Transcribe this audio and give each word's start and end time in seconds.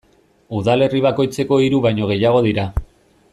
Udalerri 0.59 1.01
bakoitzeko 1.07 1.59
hiru 1.65 1.83
baino 1.85 2.09
gehiago 2.13 2.41
dira. 2.49 2.67